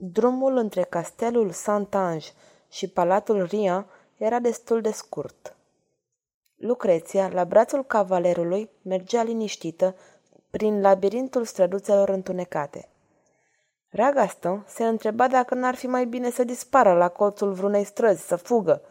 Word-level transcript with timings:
Drumul 0.00 0.56
între 0.56 0.82
castelul 0.82 1.50
Saint-Ange 1.50 2.28
și 2.70 2.88
palatul 2.88 3.42
Rian 3.44 3.86
era 4.16 4.38
destul 4.38 4.80
de 4.80 4.90
scurt. 4.90 5.56
Lucreția, 6.56 7.28
la 7.32 7.44
brațul 7.44 7.84
cavalerului, 7.84 8.70
mergea 8.82 9.22
liniștită 9.22 9.94
prin 10.50 10.80
labirintul 10.80 11.44
străduțelor 11.44 12.08
întunecate. 12.08 12.88
Ragaston 13.88 14.64
se 14.68 14.86
întreba 14.86 15.28
dacă 15.28 15.54
n-ar 15.54 15.74
fi 15.74 15.86
mai 15.86 16.06
bine 16.06 16.30
să 16.30 16.44
dispară 16.44 16.92
la 16.92 17.08
colțul 17.08 17.52
vreunei 17.52 17.84
străzi, 17.84 18.26
să 18.26 18.36
fugă, 18.36 18.82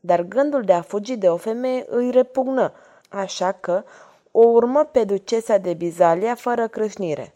dar 0.00 0.22
gândul 0.22 0.62
de 0.62 0.72
a 0.72 0.82
fugi 0.82 1.16
de 1.16 1.28
o 1.28 1.36
femeie 1.36 1.84
îi 1.88 2.10
repugnă, 2.10 2.72
așa 3.08 3.52
că 3.52 3.84
o 4.30 4.44
urmă 4.46 4.84
pe 4.84 5.04
ducesa 5.04 5.58
de 5.58 5.74
Bizalia 5.74 6.34
fără 6.34 6.68
crâșnire. 6.68 7.32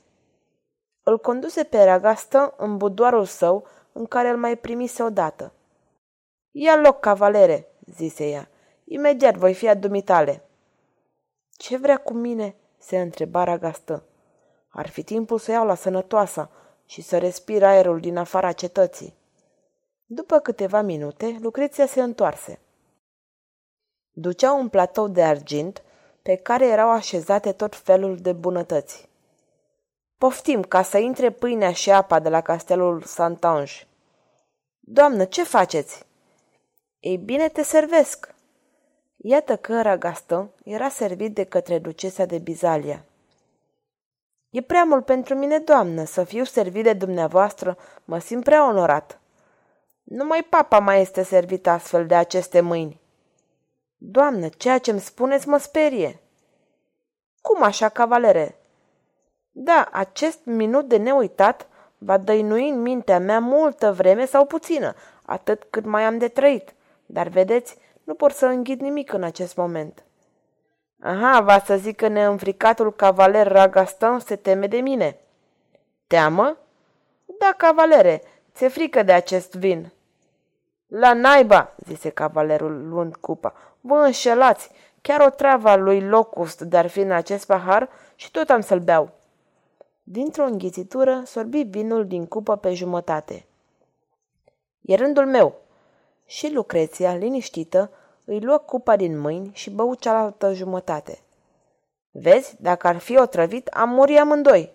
Îl 1.10 1.18
conduse 1.18 1.64
pe 1.64 1.84
Ragastă 1.84 2.54
în 2.56 2.76
budoarul 2.76 3.24
său, 3.24 3.66
în 3.92 4.06
care 4.06 4.28
îl 4.28 4.36
mai 4.36 4.56
primise 4.56 5.02
odată. 5.02 5.52
Ia 6.50 6.76
loc, 6.76 7.00
cavalere, 7.00 7.66
zise 7.96 8.28
ea. 8.28 8.48
Imediat 8.84 9.34
voi 9.34 9.54
fi 9.54 9.68
a 9.68 9.74
dumitale. 9.74 10.44
Ce 11.50 11.76
vrea 11.76 11.96
cu 11.96 12.12
mine? 12.12 12.54
se 12.78 13.00
întreba 13.00 13.44
Ragastă. 13.44 14.04
Ar 14.68 14.88
fi 14.88 15.02
timpul 15.02 15.38
să 15.38 15.50
iau 15.50 15.66
la 15.66 15.74
sănătoasa 15.74 16.50
și 16.84 17.02
să 17.02 17.18
respir 17.18 17.64
aerul 17.64 18.00
din 18.00 18.16
afara 18.16 18.52
cetății. 18.52 19.14
După 20.04 20.38
câteva 20.38 20.80
minute, 20.80 21.36
Lucreția 21.40 21.86
se 21.86 22.02
întoarse. 22.02 22.58
Ducea 24.10 24.52
un 24.52 24.68
platou 24.68 25.08
de 25.08 25.22
argint 25.22 25.82
pe 26.22 26.36
care 26.36 26.66
erau 26.66 26.90
așezate 26.90 27.52
tot 27.52 27.76
felul 27.76 28.16
de 28.16 28.32
bunătăți. 28.32 29.09
Poftim 30.20 30.62
ca 30.62 30.82
să 30.82 30.98
intre 30.98 31.30
pâinea 31.30 31.72
și 31.72 31.90
apa 31.90 32.18
de 32.18 32.28
la 32.28 32.40
castelul 32.40 33.02
Santange. 33.02 33.86
Doamnă, 34.78 35.24
ce 35.24 35.42
faceți? 35.42 36.04
Ei 36.98 37.16
bine, 37.16 37.48
te 37.48 37.62
servesc. 37.62 38.34
Iată 39.16 39.56
că 39.56 39.82
Ragastă 39.82 40.50
era 40.64 40.88
servit 40.88 41.34
de 41.34 41.44
către 41.44 41.78
ducesa 41.78 42.24
de 42.24 42.38
Bizalia. 42.38 43.04
E 44.50 44.60
prea 44.60 44.84
mult 44.84 45.04
pentru 45.04 45.34
mine, 45.34 45.58
doamnă, 45.58 46.04
să 46.04 46.24
fiu 46.24 46.44
servit 46.44 46.84
de 46.84 46.92
dumneavoastră, 46.92 47.76
mă 48.04 48.18
simt 48.18 48.44
prea 48.44 48.68
onorat. 48.68 49.20
Numai 50.02 50.42
papa 50.42 50.78
mai 50.78 51.00
este 51.00 51.22
servit 51.22 51.66
astfel 51.66 52.06
de 52.06 52.14
aceste 52.14 52.60
mâini. 52.60 53.00
Doamnă, 53.96 54.48
ceea 54.48 54.78
ce-mi 54.78 55.00
spuneți 55.00 55.48
mă 55.48 55.58
sperie. 55.58 56.20
Cum 57.40 57.62
așa, 57.62 57.88
cavalere? 57.88 58.59
Da, 59.62 59.88
acest 59.92 60.44
minut 60.44 60.88
de 60.88 60.96
neuitat 60.96 61.66
va 61.98 62.16
dăinui 62.16 62.68
în 62.68 62.82
mintea 62.82 63.18
mea 63.18 63.38
multă 63.38 63.92
vreme 63.92 64.26
sau 64.26 64.44
puțină, 64.44 64.94
atât 65.22 65.66
cât 65.70 65.84
mai 65.84 66.04
am 66.04 66.18
de 66.18 66.28
trăit. 66.28 66.74
Dar 67.06 67.28
vedeți, 67.28 67.76
nu 68.04 68.14
pot 68.14 68.32
să 68.32 68.46
înghid 68.46 68.80
nimic 68.80 69.12
în 69.12 69.22
acest 69.22 69.56
moment. 69.56 70.04
Aha, 71.00 71.40
va 71.40 71.58
să 71.58 71.76
zic 71.76 71.96
că 71.96 72.08
neînfricatul 72.08 72.92
cavaler 72.92 73.46
Ragastan 73.46 74.18
se 74.18 74.36
teme 74.36 74.66
de 74.66 74.76
mine. 74.76 75.16
Teamă? 76.06 76.56
Da, 77.38 77.54
cavalere, 77.56 78.22
ți-e 78.54 78.68
frică 78.68 79.02
de 79.02 79.12
acest 79.12 79.54
vin. 79.54 79.92
La 80.86 81.12
naiba, 81.12 81.74
zise 81.86 82.08
cavalerul 82.08 82.88
luând 82.88 83.16
cupa, 83.16 83.54
vă 83.80 83.94
înșelați, 83.94 84.70
chiar 85.00 85.20
o 85.20 85.30
travă 85.30 85.74
lui 85.74 86.00
Locust 86.00 86.60
de-ar 86.60 86.86
fi 86.86 87.00
în 87.00 87.10
acest 87.10 87.46
pahar 87.46 87.88
și 88.14 88.30
tot 88.30 88.50
am 88.50 88.60
să-l 88.60 88.78
beau. 88.78 89.18
Dintr-o 90.12 90.44
înghițitură 90.44 91.22
sorbi 91.24 91.62
vinul 91.62 92.06
din 92.06 92.26
cupă 92.26 92.56
pe 92.56 92.74
jumătate. 92.74 93.46
E 94.80 94.94
rândul 94.94 95.26
meu. 95.26 95.54
Și 96.26 96.52
Lucreția, 96.52 97.14
liniștită, 97.14 97.90
îi 98.24 98.40
luă 98.40 98.58
cupa 98.58 98.96
din 98.96 99.18
mâini 99.18 99.50
și 99.52 99.70
bău 99.70 99.94
cealaltă 99.94 100.52
jumătate. 100.52 101.20
Vezi, 102.10 102.56
dacă 102.60 102.86
ar 102.86 102.98
fi 102.98 103.16
otrăvit, 103.16 103.66
am 103.66 103.88
muri 103.88 104.16
amândoi. 104.16 104.72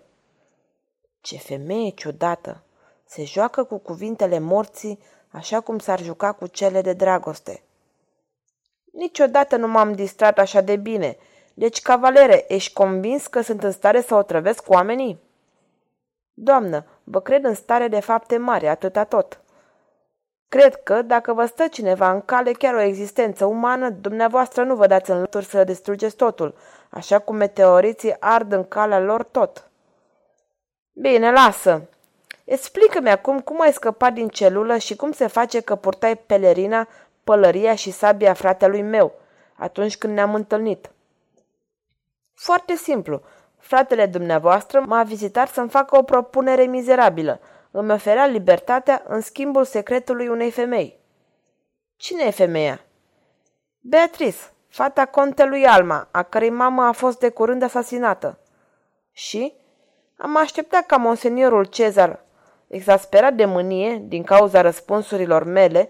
Ce 1.20 1.36
femeie 1.36 1.90
ciudată! 1.90 2.62
Se 3.04 3.24
joacă 3.24 3.64
cu 3.64 3.78
cuvintele 3.78 4.38
morții 4.38 4.98
așa 5.28 5.60
cum 5.60 5.78
s-ar 5.78 6.02
juca 6.02 6.32
cu 6.32 6.46
cele 6.46 6.80
de 6.80 6.92
dragoste. 6.92 7.62
Niciodată 8.92 9.56
nu 9.56 9.68
m-am 9.68 9.92
distrat 9.92 10.38
așa 10.38 10.60
de 10.60 10.76
bine. 10.76 11.16
Deci, 11.54 11.82
cavalere, 11.82 12.44
ești 12.48 12.72
convins 12.72 13.26
că 13.26 13.40
sunt 13.40 13.62
în 13.62 13.72
stare 13.72 14.00
să 14.00 14.14
otrăvesc 14.14 14.68
oamenii? 14.68 15.24
Doamnă, 16.38 16.84
vă 17.04 17.20
cred 17.20 17.44
în 17.44 17.54
stare 17.54 17.88
de 17.88 18.00
fapte 18.00 18.36
mari, 18.36 18.66
atâta 18.68 19.04
tot. 19.04 19.40
Cred 20.48 20.82
că, 20.82 21.02
dacă 21.02 21.32
vă 21.32 21.46
stă 21.46 21.66
cineva 21.66 22.10
în 22.10 22.20
cale 22.20 22.52
chiar 22.52 22.74
o 22.74 22.80
existență 22.80 23.44
umană, 23.44 23.90
dumneavoastră 23.90 24.64
nu 24.64 24.74
vă 24.74 24.86
dați 24.86 25.10
în 25.10 25.20
lături 25.20 25.44
să 25.44 25.64
distrugeți 25.64 26.16
totul, 26.16 26.54
așa 26.90 27.18
cum 27.18 27.36
meteoriții 27.36 28.16
ard 28.20 28.52
în 28.52 28.64
calea 28.68 29.00
lor 29.00 29.22
tot. 29.22 29.70
Bine, 30.92 31.32
lasă. 31.32 31.88
Explică-mi 32.44 33.10
acum 33.10 33.40
cum 33.40 33.60
ai 33.60 33.72
scăpat 33.72 34.12
din 34.12 34.28
celulă 34.28 34.76
și 34.76 34.96
cum 34.96 35.12
se 35.12 35.26
face 35.26 35.60
că 35.60 35.74
purtai 35.74 36.16
pelerina, 36.16 36.88
pălăria 37.24 37.74
și 37.74 37.90
sabia 37.90 38.32
fratelui 38.32 38.82
meu, 38.82 39.12
atunci 39.54 39.96
când 39.96 40.12
ne-am 40.12 40.34
întâlnit. 40.34 40.90
Foarte 42.34 42.74
simplu. 42.74 43.22
Fratele 43.66 44.06
dumneavoastră 44.06 44.82
m-a 44.86 45.02
vizitat 45.02 45.48
să-mi 45.48 45.68
facă 45.68 45.98
o 45.98 46.02
propunere 46.02 46.62
mizerabilă. 46.62 47.40
Îmi 47.70 47.92
oferea 47.92 48.26
libertatea 48.26 49.02
în 49.08 49.20
schimbul 49.20 49.64
secretului 49.64 50.28
unei 50.28 50.50
femei. 50.50 50.98
Cine 51.96 52.22
e 52.22 52.30
femeia? 52.30 52.80
Beatrice, 53.80 54.36
fata 54.68 55.06
contelui 55.06 55.66
Alma, 55.66 56.08
a 56.10 56.22
cărei 56.22 56.50
mamă 56.50 56.82
a 56.82 56.92
fost 56.92 57.18
de 57.18 57.28
curând 57.28 57.62
asasinată. 57.62 58.38
Și? 59.12 59.54
Am 60.16 60.36
așteptat 60.36 60.86
ca 60.86 60.96
monseniorul 60.96 61.64
Cezar, 61.64 62.24
exasperat 62.66 63.34
de 63.34 63.44
mânie 63.44 64.02
din 64.04 64.22
cauza 64.22 64.60
răspunsurilor 64.60 65.44
mele, 65.44 65.88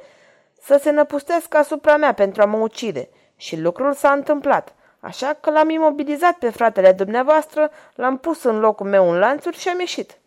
să 0.60 0.78
se 0.82 0.90
năpustească 0.90 1.56
asupra 1.56 1.96
mea 1.96 2.12
pentru 2.12 2.42
a 2.42 2.44
mă 2.44 2.56
ucide. 2.56 3.08
Și 3.36 3.60
lucrul 3.60 3.92
s-a 3.92 4.12
întâmplat. 4.12 4.74
Așa 5.06 5.32
că 5.34 5.50
l-am 5.50 5.68
imobilizat 5.68 6.38
pe 6.38 6.50
fratele 6.50 6.92
dumneavoastră, 6.92 7.70
l-am 7.94 8.18
pus 8.18 8.42
în 8.42 8.58
locul 8.58 8.86
meu 8.86 9.10
în 9.10 9.18
lanțuri 9.18 9.56
și 9.56 9.68
am 9.68 9.78
ieșit. 9.78 10.18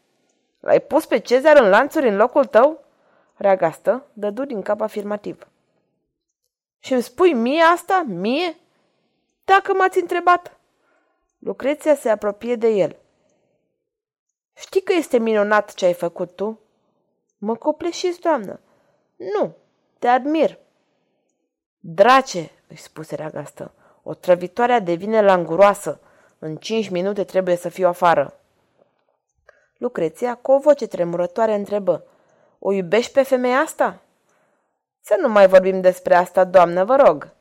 L-ai 0.59 0.79
pus 0.79 1.05
pe 1.05 1.17
Cezar 1.19 1.57
în 1.57 1.69
lanțuri 1.69 2.07
în 2.07 2.15
locul 2.15 2.45
tău? 2.45 2.83
Reagastă 3.35 4.05
dădu 4.13 4.45
din 4.45 4.61
cap 4.61 4.81
afirmativ. 4.81 5.47
Și 6.79 6.93
îmi 6.93 7.01
spui 7.01 7.33
mie 7.33 7.61
asta? 7.61 8.05
Mie? 8.07 8.55
Dacă 9.45 9.73
m-ați 9.73 9.99
întrebat. 9.99 10.57
Lucreția 11.39 11.95
se 11.95 12.09
apropie 12.09 12.55
de 12.55 12.67
el. 12.67 12.95
Știi 14.55 14.81
că 14.81 14.93
este 14.93 15.17
minunat 15.17 15.73
ce 15.73 15.85
ai 15.85 15.93
făcut 15.93 16.35
tu? 16.35 16.59
Mă 17.37 17.55
copleșiți, 17.55 18.19
doamnă. 18.19 18.59
Nu, 19.15 19.55
te 19.99 20.07
admir. 20.07 20.57
Drace, 21.79 22.51
își 22.67 22.81
spuse 22.81 23.15
Reagastă, 23.15 23.73
o 24.09 24.13
trăvitoare 24.13 24.79
devine 24.79 25.21
languroasă. 25.21 25.99
În 26.39 26.55
cinci 26.55 26.89
minute 26.89 27.23
trebuie 27.23 27.55
să 27.55 27.69
fiu 27.69 27.87
afară. 27.87 28.39
Lucreția, 29.77 30.35
cu 30.35 30.51
o 30.51 30.57
voce 30.57 30.87
tremurătoare, 30.87 31.53
întrebă. 31.53 32.03
O 32.59 32.71
iubești 32.71 33.11
pe 33.11 33.23
femeia 33.23 33.57
asta? 33.57 34.01
Să 35.01 35.15
nu 35.21 35.29
mai 35.29 35.47
vorbim 35.47 35.81
despre 35.81 36.15
asta, 36.15 36.43
doamnă, 36.43 36.83
vă 36.83 36.95
rog. 36.95 37.33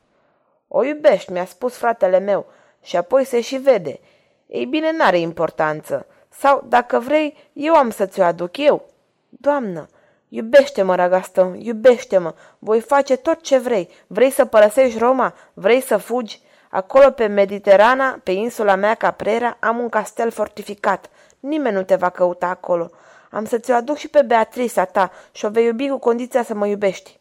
O 0.67 0.83
iubești, 0.83 1.31
mi-a 1.31 1.45
spus 1.45 1.77
fratele 1.77 2.19
meu, 2.19 2.45
și 2.81 2.97
apoi 2.97 3.23
se 3.23 3.41
și 3.41 3.55
vede. 3.57 3.99
Ei 4.47 4.65
bine, 4.65 4.91
n-are 4.91 5.19
importanță. 5.19 6.05
Sau, 6.29 6.65
dacă 6.67 6.99
vrei, 6.99 7.51
eu 7.53 7.73
am 7.73 7.89
să 7.89 8.05
ți-o 8.05 8.23
aduc 8.23 8.57
eu. 8.57 8.89
Doamnă, 9.29 9.89
iubește-mă, 10.27 10.95
Ragastă, 10.95 11.55
iubește-mă, 11.57 12.33
voi 12.59 12.81
face 12.81 13.15
tot 13.15 13.41
ce 13.41 13.57
vrei. 13.57 13.89
Vrei 14.07 14.29
să 14.29 14.45
părăsești 14.45 14.97
Roma? 14.97 15.33
Vrei 15.53 15.81
să 15.81 15.97
fugi? 15.97 16.47
Acolo, 16.69 17.09
pe 17.11 17.25
Mediterana, 17.25 18.19
pe 18.23 18.31
insula 18.31 18.75
mea 18.75 18.95
Caprera, 18.95 19.57
am 19.59 19.77
un 19.77 19.89
castel 19.89 20.31
fortificat. 20.31 21.09
Nimeni 21.39 21.75
nu 21.75 21.83
te 21.83 21.95
va 21.95 22.09
căuta 22.09 22.47
acolo. 22.47 22.89
Am 23.31 23.45
să 23.45 23.57
ți-o 23.57 23.73
aduc 23.73 23.97
și 23.97 24.07
pe 24.07 24.21
Beatrița 24.21 24.85
ta 24.85 25.11
și 25.31 25.45
o 25.45 25.49
vei 25.49 25.65
iubi 25.65 25.89
cu 25.89 25.97
condiția 25.97 26.43
să 26.43 26.53
mă 26.53 26.67
iubești. 26.67 27.19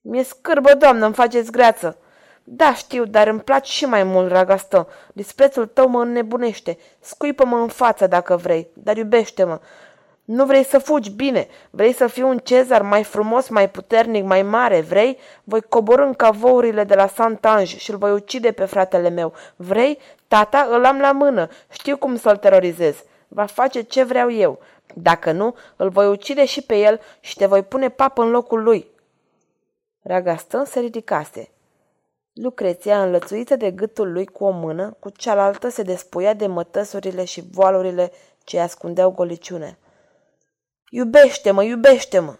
Mi-e 0.00 0.22
scârbă, 0.22 0.74
doamnă, 0.74 1.04
îmi 1.04 1.14
faceți 1.14 1.52
greață. 1.52 1.96
Da, 2.44 2.74
știu, 2.74 3.04
dar 3.04 3.26
îmi 3.26 3.40
place 3.40 3.72
și 3.72 3.84
mai 3.84 4.02
mult, 4.02 4.28
draga 4.28 4.56
stă. 4.56 4.88
Disprețul 5.12 5.66
tău 5.66 5.88
mă 5.88 6.00
înnebunește. 6.00 6.78
Scuipă-mă 7.00 7.56
în 7.56 7.68
față 7.68 8.06
dacă 8.06 8.36
vrei, 8.36 8.68
dar 8.74 8.96
iubește-mă. 8.96 9.60
Nu 10.24 10.44
vrei 10.44 10.64
să 10.64 10.78
fugi, 10.78 11.10
bine. 11.10 11.48
Vrei 11.70 11.92
să 11.92 12.06
fii 12.06 12.22
un 12.22 12.38
cezar 12.38 12.82
mai 12.82 13.04
frumos, 13.04 13.48
mai 13.48 13.70
puternic, 13.70 14.24
mai 14.24 14.42
mare, 14.42 14.80
vrei? 14.80 15.18
Voi 15.44 15.60
coborâ 15.60 16.04
în 16.04 16.14
cavourile 16.14 16.84
de 16.84 16.94
la 16.94 17.06
Santange 17.06 17.78
și 17.78 17.90
îl 17.90 17.96
voi 17.96 18.12
ucide 18.12 18.52
pe 18.52 18.64
fratele 18.64 19.08
meu. 19.08 19.32
Vrei? 19.56 19.98
Tata, 20.28 20.66
îl 20.70 20.84
am 20.84 21.00
la 21.00 21.12
mână. 21.12 21.48
Știu 21.70 21.96
cum 21.96 22.16
să-l 22.16 22.36
terorizez. 22.36 23.04
Va 23.28 23.44
face 23.46 23.82
ce 23.82 24.02
vreau 24.02 24.32
eu. 24.32 24.58
Dacă 24.94 25.32
nu, 25.32 25.54
îl 25.76 25.88
voi 25.88 26.06
ucide 26.06 26.44
și 26.44 26.62
pe 26.62 26.78
el 26.78 27.00
și 27.20 27.36
te 27.36 27.46
voi 27.46 27.62
pune 27.62 27.88
papă 27.88 28.22
în 28.22 28.30
locul 28.30 28.62
lui. 28.62 28.90
Ragastă 30.02 30.64
se 30.66 30.80
ridicase. 30.80 31.50
Lucreția, 32.32 33.02
înlățuită 33.02 33.56
de 33.56 33.70
gâtul 33.70 34.12
lui 34.12 34.26
cu 34.26 34.44
o 34.44 34.50
mână, 34.50 34.96
cu 34.98 35.10
cealaltă 35.10 35.68
se 35.68 35.82
despuia 35.82 36.34
de 36.34 36.46
mătăsurile 36.46 37.24
și 37.24 37.44
voalurile 37.50 38.12
ce 38.44 38.60
ascundeau 38.60 39.10
goliciune. 39.10 39.78
Iubește-mă, 40.94 41.62
iubește-mă! 41.62 42.34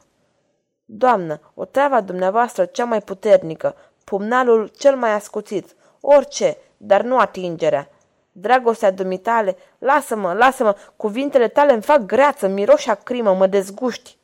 Doamnă, 0.84 1.40
o 1.54 1.64
treaba 1.64 2.00
dumneavoastră 2.00 2.64
cea 2.64 2.84
mai 2.84 3.00
puternică, 3.00 3.76
pumnalul 4.04 4.70
cel 4.78 4.96
mai 4.96 5.12
ascuțit, 5.12 5.76
orice, 6.00 6.56
dar 6.76 7.02
nu 7.02 7.19
atingerea. 7.19 7.88
Dragostea 8.32 8.90
dumitale, 8.90 9.56
lasă-mă, 9.78 10.32
lasă-mă, 10.32 10.76
cuvintele 10.96 11.49
tale 11.49 11.72
îmi 11.72 11.82
fac 11.82 11.99
greață, 11.99 12.49
miroșa 12.49 12.94
crimă, 12.94 13.34
mă 13.34 13.46
dezguști. 13.46 14.19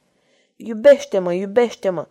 Iubește-mă, 0.56 1.32
iubește-mă, 1.32 2.06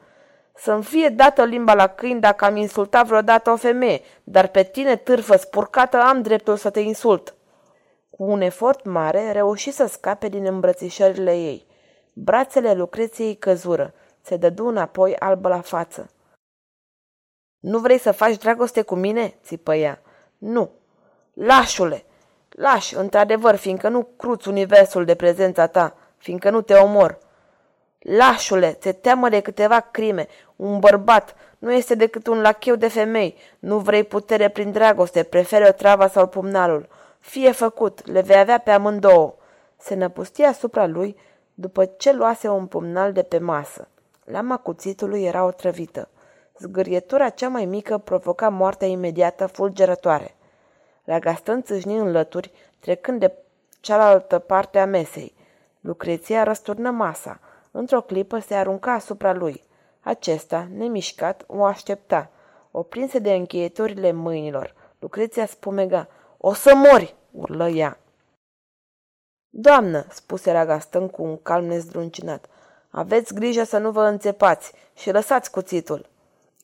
să-mi 0.55 0.83
fie 0.83 1.09
dată 1.09 1.43
limba 1.43 1.73
la 1.73 1.87
câini 1.87 2.19
dacă 2.19 2.45
am 2.45 2.55
insultat 2.55 3.05
vreodată 3.05 3.49
o 3.49 3.55
femeie, 3.55 4.01
dar 4.23 4.47
pe 4.47 4.63
tine, 4.63 4.95
târfă 4.95 5.37
spurcată, 5.37 5.97
am 5.97 6.21
dreptul 6.21 6.55
să 6.55 6.69
te 6.69 6.79
insult. 6.79 7.35
Cu 8.09 8.23
un 8.23 8.41
efort 8.41 8.85
mare, 8.85 9.31
reuși 9.31 9.71
să 9.71 9.87
scape 9.87 10.27
din 10.27 10.45
îmbrățișările 10.45 11.31
ei. 11.31 11.66
Brațele 12.19 12.73
Lucreției 12.73 13.35
căzură. 13.35 13.93
Se 14.21 14.37
dădu 14.37 14.67
înapoi 14.67 15.15
albă 15.15 15.47
la 15.47 15.61
față. 15.61 16.09
Nu 17.59 17.79
vrei 17.79 17.97
să 17.97 18.11
faci 18.11 18.37
dragoste 18.37 18.81
cu 18.81 18.95
mine?" 18.95 19.37
țipă 19.43 19.75
ea. 19.75 20.01
Nu. 20.37 20.71
Lașule! 21.33 22.05
Lași, 22.49 22.95
într-adevăr, 22.95 23.55
fiindcă 23.55 23.89
nu 23.89 24.07
cruți 24.17 24.47
universul 24.47 25.05
de 25.05 25.15
prezența 25.15 25.67
ta, 25.67 25.95
fiindcă 26.17 26.49
nu 26.49 26.61
te 26.61 26.73
omor. 26.73 27.19
Lașule, 27.99 28.71
te 28.71 28.91
teamă 28.91 29.29
de 29.29 29.39
câteva 29.39 29.79
crime. 29.79 30.27
Un 30.55 30.79
bărbat 30.79 31.35
nu 31.57 31.71
este 31.73 31.95
decât 31.95 32.27
un 32.27 32.41
lacheu 32.41 32.75
de 32.75 32.87
femei. 32.87 33.37
Nu 33.59 33.79
vrei 33.79 34.03
putere 34.03 34.49
prin 34.49 34.71
dragoste, 34.71 35.23
preferi 35.23 35.67
o 35.67 35.71
travă 35.71 36.07
sau 36.07 36.27
pumnalul. 36.27 36.87
Fie 37.19 37.51
făcut, 37.51 38.11
le 38.11 38.21
vei 38.21 38.39
avea 38.39 38.57
pe 38.57 38.71
amândouă. 38.71 39.35
Se 39.77 39.95
năpustie 39.95 40.45
asupra 40.45 40.85
lui 40.85 41.17
după 41.59 41.85
ce 41.85 42.13
luase 42.13 42.47
un 42.47 42.65
pumnal 42.67 43.11
de 43.13 43.23
pe 43.23 43.37
masă. 43.37 43.87
Lama 44.23 44.57
cuțitului 44.57 45.23
era 45.23 45.43
otrăvită. 45.43 46.09
Zgârietura 46.59 47.29
cea 47.29 47.49
mai 47.49 47.65
mică 47.65 47.97
provoca 47.97 48.49
moartea 48.49 48.87
imediată 48.87 49.45
fulgerătoare. 49.45 50.35
Ragastă 51.03 51.59
țâșni 51.61 51.97
în 51.97 52.11
lături, 52.11 52.51
trecând 52.79 53.19
de 53.19 53.33
cealaltă 53.79 54.39
parte 54.39 54.79
a 54.79 54.85
mesei. 54.85 55.33
Lucreția 55.81 56.43
răsturnă 56.43 56.89
masa. 56.89 57.39
Într-o 57.71 58.01
clipă 58.01 58.39
se 58.39 58.55
arunca 58.55 58.93
asupra 58.93 59.33
lui. 59.33 59.63
Acesta, 60.01 60.67
nemișcat, 60.75 61.43
o 61.47 61.63
aștepta. 61.63 62.29
O 62.71 62.81
prinse 62.81 63.19
de 63.19 63.33
încheieturile 63.33 64.11
mâinilor. 64.11 64.73
Lucreția 64.99 65.45
spumega. 65.45 66.07
O 66.37 66.53
să 66.53 66.75
mori!" 66.75 67.15
urlă 67.31 67.67
ea. 67.67 67.97
Doamnă, 69.59 70.05
spuse 70.09 70.51
Ragastân 70.51 71.07
cu 71.07 71.23
un 71.23 71.37
calm 71.41 71.65
nezdruncinat, 71.65 72.45
aveți 72.89 73.33
grijă 73.33 73.63
să 73.63 73.77
nu 73.77 73.91
vă 73.91 74.03
înțepați 74.03 74.71
și 74.95 75.11
lăsați 75.11 75.51
cuțitul. 75.51 76.09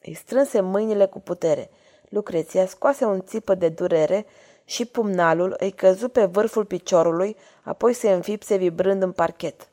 Îi 0.04 0.14
strânse 0.14 0.62
mâinile 0.62 1.06
cu 1.06 1.20
putere. 1.20 1.70
Lucreția 2.10 2.66
scoase 2.66 3.06
un 3.06 3.22
țipă 3.22 3.56
de 3.56 3.70
durere 3.70 4.26
și 4.66 4.86
pumnalul 4.86 5.56
îi 5.60 5.72
căzu 5.72 6.10
pe 6.10 6.26
vârful 6.26 6.66
piciorului, 6.66 7.36
apoi 7.64 7.94
se 7.94 8.12
înfipse 8.12 8.56
vibrând 8.56 9.02
în 9.02 9.12
parchet. 9.12 9.68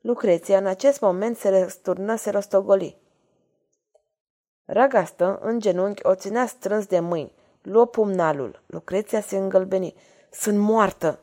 Lucreția 0.00 0.58
în 0.58 0.66
acest 0.66 1.00
moment 1.00 1.36
se 1.36 1.48
răsturnă, 1.48 2.16
se 2.16 2.30
rostogoli. 2.30 2.96
Ragastă, 4.64 5.38
în 5.42 5.60
genunchi, 5.60 6.06
o 6.06 6.14
ținea 6.14 6.46
strâns 6.46 6.86
de 6.86 7.00
mâini. 7.00 7.32
Luă 7.62 7.86
pumnalul. 7.86 8.62
Lucreția 8.66 9.20
se 9.20 9.36
îngălbeni. 9.36 9.94
Sunt 10.30 10.58
moartă! 10.58 11.18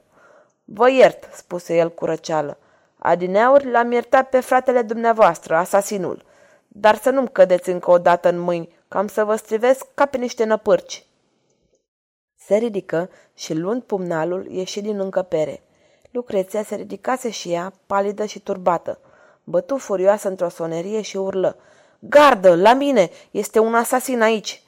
Vă 0.70 0.90
iert, 0.90 1.30
spuse 1.34 1.76
el 1.76 1.92
cu 1.92 2.06
răceală. 2.06 2.58
Adineauri 2.98 3.72
l-am 3.72 3.92
iertat 3.92 4.30
pe 4.30 4.40
fratele 4.40 4.82
dumneavoastră, 4.82 5.56
asasinul. 5.56 6.26
Dar 6.68 6.96
să 6.96 7.10
nu-mi 7.10 7.32
cădeți 7.32 7.70
încă 7.70 7.92
o 7.92 7.98
dată 7.98 8.30
în 8.30 8.40
mâini, 8.40 8.76
cam 8.88 9.08
să 9.08 9.24
vă 9.24 9.36
strivesc 9.36 9.86
ca 9.94 10.06
pe 10.06 10.18
niște 10.18 10.44
năpârci. 10.44 11.06
Se 12.36 12.56
ridică 12.56 13.10
și, 13.34 13.54
luând 13.54 13.84
pumnalul, 13.84 14.48
ieși 14.52 14.82
din 14.82 15.00
încăpere. 15.00 15.62
Lucreția 16.12 16.64
se 16.64 16.76
ridicase 16.76 17.30
și 17.30 17.52
ea, 17.52 17.74
palidă 17.86 18.26
și 18.26 18.40
turbată. 18.40 19.00
Bătu 19.44 19.78
furioasă 19.78 20.28
într-o 20.28 20.50
sonerie 20.50 21.02
și 21.02 21.18
urlă. 21.18 21.58
Gardă, 22.00 22.56
la 22.56 22.74
mine! 22.74 23.10
Este 23.32 23.60
un 23.60 23.76
asasin 23.76 24.22
aici! 24.22 24.62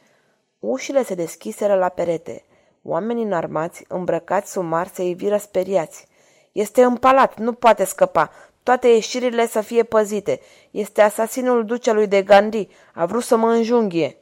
Ușile 0.60 1.04
se 1.04 1.16
deschiseră 1.16 1.75
la 1.75 1.90
perete. 1.90 2.44
Oamenii 2.89 3.24
înarmați, 3.24 3.86
îmbrăcați 3.88 4.51
sumar, 4.51 4.88
se 4.88 5.03
iviră 5.03 5.38
speriați. 5.38 6.07
Este 6.51 6.83
în 6.83 6.95
palat, 6.95 7.38
nu 7.38 7.53
poate 7.53 7.83
scăpa. 7.83 8.31
Toate 8.63 8.88
ieșirile 8.88 9.47
să 9.47 9.62
fie 9.62 9.83
păzite. 9.83 10.39
Este 10.71 11.01
asasinul 11.01 11.65
ducelui 11.65 12.07
de 12.07 12.21
Gandhi. 12.21 12.68
A 12.94 13.06
vrut 13.06 13.24
să 13.24 13.36
mă 13.36 13.51
înjunghie. 13.51 14.18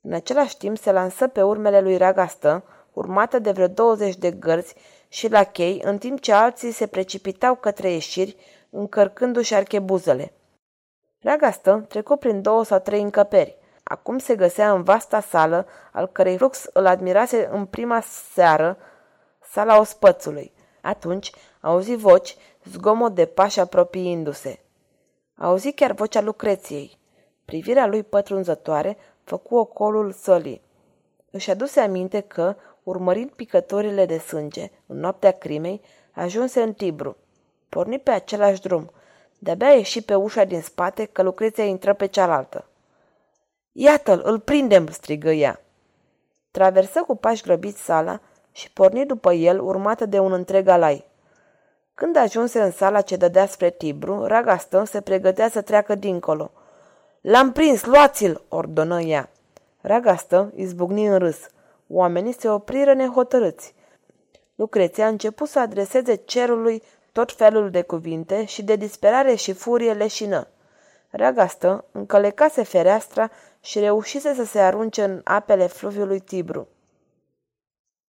În 0.00 0.12
același 0.12 0.56
timp 0.56 0.78
se 0.78 0.92
lansă 0.92 1.26
pe 1.26 1.42
urmele 1.42 1.80
lui 1.80 1.96
Ragastă, 1.96 2.64
urmată 2.92 3.38
de 3.38 3.50
vreo 3.50 3.66
20 3.66 4.16
de 4.16 4.30
gărzi 4.30 4.74
și 5.08 5.28
la 5.28 5.44
chei, 5.44 5.80
în 5.84 5.98
timp 5.98 6.20
ce 6.20 6.32
alții 6.32 6.72
se 6.72 6.86
precipitau 6.86 7.54
către 7.54 7.90
ieșiri, 7.90 8.36
încărcându-și 8.70 9.54
archebuzele. 9.54 10.32
Ragastă 11.20 11.84
trecu 11.88 12.16
prin 12.16 12.42
două 12.42 12.64
sau 12.64 12.78
trei 12.78 13.02
încăperi. 13.02 13.56
Acum 13.92 14.18
se 14.18 14.36
găsea 14.36 14.72
în 14.72 14.82
vasta 14.82 15.20
sală, 15.20 15.66
al 15.92 16.06
cărei 16.06 16.36
flux 16.36 16.64
îl 16.72 16.86
admirase 16.86 17.48
în 17.52 17.64
prima 17.64 18.00
seară, 18.32 18.76
sala 19.50 19.78
ospățului. 19.78 20.52
Atunci 20.82 21.32
auzi 21.60 21.94
voci, 21.94 22.36
zgomot 22.64 23.14
de 23.14 23.26
pași 23.26 23.60
apropiindu-se. 23.60 24.60
Auzi 25.36 25.72
chiar 25.72 25.92
vocea 25.92 26.20
Lucreției. 26.20 26.98
Privirea 27.44 27.86
lui 27.86 28.02
pătrunzătoare 28.02 28.96
făcu 29.24 29.54
ocolul 29.56 30.12
sălii. 30.12 30.62
Își 31.30 31.50
aduse 31.50 31.80
aminte 31.80 32.20
că, 32.20 32.56
urmărind 32.82 33.30
picătorile 33.30 34.06
de 34.06 34.18
sânge 34.18 34.70
în 34.86 34.98
noaptea 34.98 35.30
crimei, 35.30 35.80
ajunse 36.12 36.62
în 36.62 36.72
Tibru. 36.72 37.16
Porni 37.68 37.98
pe 37.98 38.10
același 38.10 38.60
drum. 38.60 38.90
De-abia 39.38 39.70
ieși 39.70 40.02
pe 40.02 40.14
ușa 40.14 40.44
din 40.44 40.60
spate 40.60 41.04
că 41.04 41.22
Lucreția 41.22 41.64
intră 41.64 41.94
pe 41.94 42.06
cealaltă. 42.06 42.66
Iată-l, 43.72 44.20
îl 44.24 44.38
prindem!" 44.38 44.86
strigă 44.86 45.30
ea. 45.30 45.60
Traversă 46.50 47.02
cu 47.06 47.16
pași 47.16 47.42
grăbiți 47.42 47.82
sala 47.82 48.20
și 48.52 48.70
porni 48.70 49.06
după 49.06 49.32
el, 49.32 49.60
urmată 49.60 50.06
de 50.06 50.18
un 50.18 50.32
întreg 50.32 50.68
alai. 50.68 51.04
Când 51.94 52.16
ajunse 52.16 52.60
în 52.60 52.70
sala 52.70 53.00
ce 53.00 53.16
dădea 53.16 53.46
spre 53.46 53.70
Tibru, 53.70 54.24
Ragastă 54.24 54.84
se 54.84 55.00
pregătea 55.00 55.48
să 55.48 55.60
treacă 55.60 55.94
dincolo. 55.94 56.50
L-am 57.20 57.52
prins, 57.52 57.84
luați-l!" 57.84 58.42
ordonă 58.48 59.00
ea. 59.00 59.30
Ragastă 59.80 60.52
izbucni 60.54 61.06
în 61.06 61.18
râs. 61.18 61.38
Oamenii 61.88 62.32
se 62.32 62.48
opriră 62.48 62.94
nehotărâți. 62.94 63.74
Lucreția 64.54 65.04
a 65.04 65.08
început 65.08 65.48
să 65.48 65.58
adreseze 65.58 66.14
cerului 66.14 66.82
tot 67.12 67.32
felul 67.32 67.70
de 67.70 67.82
cuvinte 67.82 68.44
și 68.44 68.62
de 68.62 68.76
disperare 68.76 69.34
și 69.34 69.52
furie 69.52 69.92
leșină. 69.92 70.46
Ragastă 71.10 71.84
încălecase 71.92 72.62
fereastra 72.62 73.30
și 73.62 73.78
reușise 73.78 74.34
să 74.34 74.44
se 74.44 74.58
arunce 74.60 75.04
în 75.04 75.20
apele 75.24 75.66
fluviului 75.66 76.20
Tibru. 76.20 76.68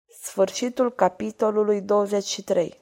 Sfârșitul 0.06 0.92
capitolului 0.92 1.80
23 1.80 2.81